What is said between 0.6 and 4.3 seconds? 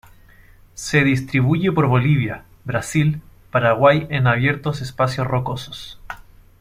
Se distribuye por Bolivia, Brasil, Paraguay en